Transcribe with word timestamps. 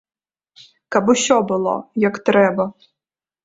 Каб 0.95 1.11
усё 1.13 1.37
было, 1.53 1.77
як 2.09 2.21
трэба. 2.31 2.69